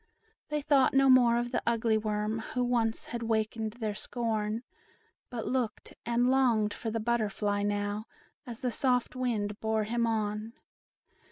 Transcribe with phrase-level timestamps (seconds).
[0.49, 4.63] They thought no more of the ugly worm, Who once had wakened their scorn;
[5.29, 8.05] But looked and longed for the butterfly now,
[8.47, 10.53] As the soft wind bore him on.